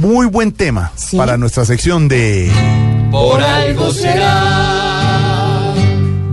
Muy 0.00 0.26
buen 0.28 0.52
tema 0.52 0.92
para 1.14 1.36
nuestra 1.36 1.66
sección 1.66 2.08
de 2.08 2.50
Por 3.10 3.42
algo 3.42 3.92
será. 3.92 5.74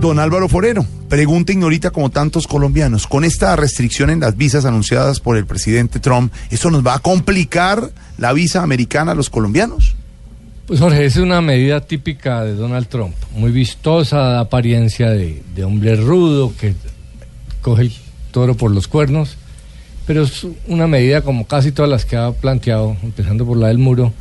Don 0.00 0.18
Álvaro 0.18 0.48
Forero. 0.48 0.86
Pregunta 1.10 1.52
ignorita 1.52 1.90
como 1.90 2.08
tantos 2.08 2.46
colombianos. 2.46 3.06
Con 3.06 3.24
esta 3.24 3.54
restricción 3.56 4.08
en 4.08 4.20
las 4.20 4.38
visas 4.38 4.64
anunciadas 4.64 5.20
por 5.20 5.36
el 5.36 5.44
presidente 5.44 6.00
Trump, 6.00 6.32
¿eso 6.50 6.70
nos 6.70 6.86
va 6.86 6.94
a 6.94 6.98
complicar 7.00 7.90
la 8.16 8.32
visa 8.32 8.62
americana 8.62 9.12
a 9.12 9.14
los 9.14 9.28
colombianos? 9.28 9.94
Pues 10.66 10.80
Jorge, 10.80 11.04
es 11.04 11.16
una 11.16 11.42
medida 11.42 11.82
típica 11.82 12.44
de 12.44 12.54
Donald 12.54 12.88
Trump, 12.88 13.14
muy 13.34 13.50
vistosa, 13.50 14.16
da 14.16 14.40
apariencia 14.40 15.10
de, 15.10 15.42
de 15.54 15.64
hombre 15.64 15.94
rudo 15.96 16.54
que 16.58 16.74
coge 17.60 17.82
el 17.82 17.92
toro 18.30 18.54
por 18.54 18.70
los 18.70 18.88
cuernos, 18.88 19.36
pero 20.08 20.22
es 20.22 20.46
una 20.68 20.86
medida 20.86 21.20
como 21.20 21.46
casi 21.46 21.70
todas 21.70 21.90
las 21.90 22.06
que 22.06 22.16
ha 22.16 22.32
planteado, 22.32 22.96
empezando 23.02 23.44
por 23.44 23.58
la 23.58 23.68
del 23.68 23.76
muro, 23.76 24.14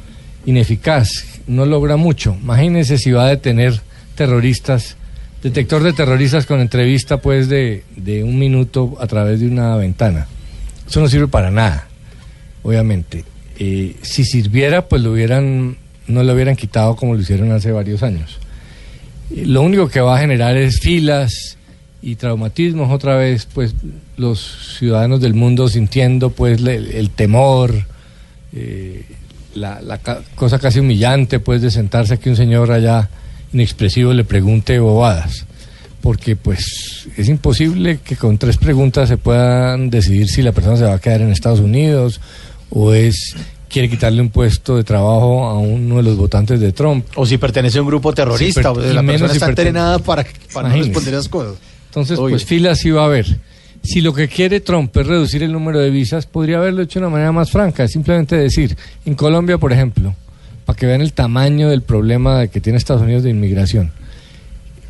ineficaz, 0.46 1.10
no 1.48 1.66
logra 1.66 1.96
mucho. 1.96 2.36
Imagínense 2.44 2.98
si 2.98 3.12
va 3.12 3.26
a 3.26 3.30
detener 3.30 3.80
terroristas, 4.13 4.98
detector 5.41 5.84
de 5.84 5.93
terroristas 5.93 6.46
con 6.46 6.60
entrevista 6.60 7.21
pues 7.21 7.48
de, 7.48 7.85
de 7.96 8.21
un 8.26 8.38
minuto 8.38 8.98
a 8.99 9.08
través 9.08 9.40
de 9.40 9.48
una 9.48 9.77
ventana. 9.77 10.27
Eso 10.85 10.99
no 10.99 11.08
sirve 11.08 11.30
para 11.30 11.52
nada, 11.52 11.88
obviamente. 12.63 13.24
Eh, 13.58 13.96
si 14.02 14.26
sirviera, 14.26 14.90
pues 14.90 15.02
lo 15.02 15.13
hubieran 15.13 15.77
no 16.08 16.21
lo 16.21 16.34
hubieran 16.34 16.58
quitado 16.58 16.98
como 16.98 17.15
lo 17.15 17.21
hicieron 17.21 17.49
hace 17.54 17.71
varios 17.71 18.04
años. 18.04 18.40
Eh, 19.34 19.46
Lo 19.46 19.62
único 19.62 19.88
que 19.88 20.02
va 20.02 20.18
a 20.18 20.20
generar 20.20 20.58
es 20.58 20.82
filas 20.82 21.58
y 22.01 22.15
traumatismos 22.15 22.91
otra 22.91 23.15
vez, 23.17 23.48
pues 23.53 23.73
los 24.17 24.76
ciudadanos 24.77 25.20
del 25.21 25.34
mundo 25.34 25.67
sintiendo 25.67 26.29
pues 26.29 26.62
le- 26.62 26.99
el, 26.99 27.09
temor, 27.09 27.73
eh, 28.53 29.03
la, 29.55 29.81
la 29.81 29.98
ca- 29.98 30.21
cosa 30.35 30.59
casi 30.59 30.79
humillante 30.79 31.40
pues 31.40 31.62
de 31.62 31.71
sentarse 31.71 32.13
aquí 32.13 32.29
un 32.29 32.35
señor 32.35 32.71
allá 32.71 33.09
inexpresivo 33.53 34.13
le 34.13 34.23
pregunte 34.23 34.77
bobadas, 34.79 35.45
porque 36.01 36.35
pues 36.35 37.07
es 37.18 37.27
imposible 37.29 37.99
que 38.03 38.15
con 38.15 38.37
tres 38.37 38.57
preguntas 38.57 39.09
se 39.09 39.18
puedan 39.18 39.90
decidir 39.90 40.27
si 40.27 40.41
la 40.41 40.51
persona 40.51 40.77
se 40.77 40.84
va 40.84 40.93
a 40.93 40.99
quedar 40.99 41.21
en 41.21 41.31
Estados 41.31 41.59
Unidos 41.59 42.21
o 42.70 42.93
es 42.93 43.35
quiere 43.70 43.90
quitarle 43.90 44.21
un 44.21 44.29
puesto 44.29 44.77
de 44.77 44.84
trabajo 44.84 45.45
a 45.45 45.57
uno 45.57 45.98
de 45.98 46.03
los 46.03 46.15
votantes 46.15 46.59
de 46.59 46.71
Trump. 46.71 47.05
O 47.15 47.25
si 47.25 47.37
pertenece 47.37 47.79
a 47.79 47.81
un 47.81 47.87
grupo 47.87 48.13
terrorista, 48.13 48.62
Sí, 48.62 48.68
o 48.68 48.93
la 48.93 49.03
persona 49.03 49.29
si 49.31 49.37
está 49.37 49.49
entrenada 49.49 49.99
para, 49.99 50.25
para 50.53 50.70
no 50.70 50.75
responder 50.75 51.13
esas 51.15 51.27
cosas. 51.27 51.55
Entonces, 51.98 52.20
Oye. 52.20 52.34
pues 52.34 52.45
filas 52.45 52.77
sí 52.79 52.91
va 52.91 53.01
a 53.01 53.05
haber. 53.05 53.26
Si 53.81 54.01
lo 54.01 54.13
que 54.13 54.27
quiere 54.27 54.59
Trump 54.59 54.95
es 54.95 55.07
reducir 55.07 55.41
el 55.41 55.51
número 55.51 55.79
de 55.79 55.90
visas, 55.90 56.27
podría 56.27 56.57
haberlo 56.57 56.84
hecho 56.84 56.99
de 56.99 57.05
una 57.05 57.13
manera 57.13 57.31
más 57.31 57.49
franca. 57.49 57.87
Simplemente 57.87 58.35
decir, 58.35 58.77
en 59.05 59.15
Colombia, 59.15 59.57
por 59.57 59.73
ejemplo, 59.73 60.13
para 60.65 60.77
que 60.77 60.85
vean 60.85 61.01
el 61.01 61.13
tamaño 61.13 61.70
del 61.70 61.81
problema 61.81 62.45
que 62.48 62.62
tiene 62.62 62.77
Estados 62.77 63.01
Unidos 63.01 63.23
de 63.23 63.31
inmigración, 63.31 63.91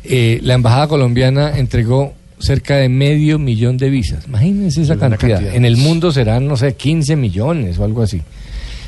eh, 0.04 0.40
la 0.42 0.54
embajada 0.54 0.88
colombiana 0.88 1.56
entregó 1.56 2.12
cerca 2.40 2.76
de 2.76 2.90
medio 2.90 3.38
millón 3.38 3.78
de 3.78 3.88
visas. 3.88 4.26
Imagínense 4.26 4.82
esa 4.82 4.96
cantidad. 4.96 5.38
cantidad. 5.38 5.54
En 5.54 5.64
el 5.64 5.78
mundo 5.78 6.12
serán, 6.12 6.46
no 6.46 6.56
sé, 6.56 6.74
15 6.74 7.16
millones 7.16 7.78
o 7.78 7.84
algo 7.84 8.02
así. 8.02 8.20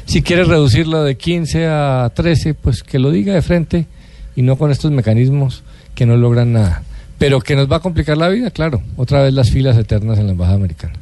Si 0.05 0.23
quiere 0.23 0.45
reducirlo 0.45 1.05
de 1.05 1.17
15 1.17 1.67
a 1.67 2.13
13, 2.15 2.55
pues 2.55 2.83
que 2.83 2.99
lo 2.99 3.11
diga 3.11 3.33
de 3.33 3.43
frente 3.43 3.87
y 4.37 4.43
no 4.43 4.57
con 4.57 4.71
estos 4.71 4.91
mecanismos 4.91 5.63
que 5.95 6.05
no 6.05 6.17
logran 6.17 6.53
nada. 6.53 6.83
Pero 7.21 7.39
que 7.43 7.55
nos 7.55 7.71
va 7.71 7.77
a 7.77 7.81
complicar 7.81 8.17
la 8.17 8.31
vida, 8.31 8.51
claro. 8.51 8.83
Otra 8.97 9.23
vez 9.23 9.35
las 9.35 9.51
filas 9.51 9.77
eternas 9.77 10.19
en 10.19 10.25
la 10.25 10.33
embajada 10.33 10.57
americana. 10.57 10.95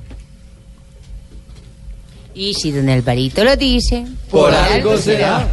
Y 2.34 2.54
si 2.54 2.72
don 2.72 2.88
Alvarito 2.88 3.44
lo 3.44 3.54
dice, 3.54 4.04
Por 4.28 4.52
algo 4.52 4.96
será. 4.96 5.46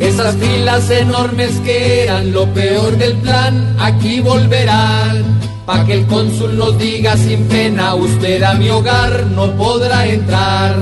Esas 0.00 0.34
filas 0.36 0.88
enormes 0.88 1.50
que 1.60 2.04
eran 2.04 2.32
lo 2.32 2.46
peor 2.54 2.96
del 2.96 3.18
plan, 3.18 3.76
aquí 3.78 4.20
volverán. 4.20 5.45
Pa' 5.66 5.84
que 5.84 5.94
el 5.94 6.06
cónsul 6.06 6.56
nos 6.56 6.78
diga 6.78 7.16
sin 7.16 7.42
pena, 7.48 7.96
usted 7.96 8.40
a 8.44 8.54
mi 8.54 8.70
hogar 8.70 9.26
no 9.34 9.50
podrá 9.56 10.06
entrar. 10.06 10.76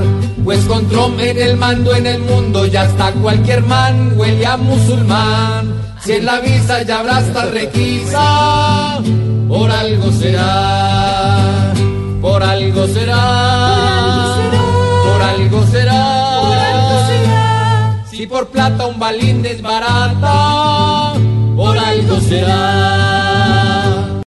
Pues 0.44 0.62
con 0.66 0.86
el 1.18 1.56
mando 1.56 1.94
en 1.94 2.06
el 2.06 2.20
mundo 2.20 2.66
ya 2.66 2.84
está 2.84 3.10
cualquier 3.12 3.62
man, 3.62 4.12
huele 4.14 4.44
a 4.44 4.58
musulmán. 4.58 5.72
Si 6.04 6.12
en 6.12 6.26
la 6.26 6.38
visa 6.40 6.82
ya 6.82 7.00
habrá 7.00 7.16
hasta 7.16 7.46
requisa, 7.46 9.00
por 9.48 9.70
algo 9.70 10.12
será, 10.12 11.72
por 12.20 12.42
algo 12.42 12.86
será, 12.86 14.36
por 15.02 15.22
algo 15.22 15.66
será. 15.72 16.34
Si 18.10 18.26
por 18.26 18.48
plata 18.48 18.84
un 18.84 18.98
balín 18.98 19.40
desbarata, 19.40 21.14